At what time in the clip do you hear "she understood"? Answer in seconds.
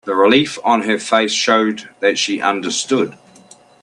2.17-3.15